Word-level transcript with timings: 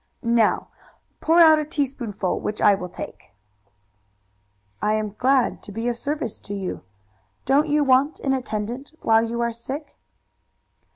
"Now 0.23 0.69
pour 1.19 1.39
out 1.39 1.59
a 1.59 1.63
teaspoonful, 1.63 2.39
which 2.39 2.59
I 2.59 2.73
will 2.73 2.89
take." 2.89 3.33
"I 4.81 4.95
am 4.95 5.13
glad 5.19 5.61
to 5.61 5.71
be 5.71 5.87
of 5.89 5.95
service 5.97 6.39
to 6.39 6.55
you. 6.55 6.81
Don't 7.45 7.67
you 7.69 7.83
want 7.83 8.19
an 8.21 8.33
attendant 8.33 8.93
while 9.03 9.21
you 9.23 9.41
are 9.41 9.53
sick?" 9.53 9.95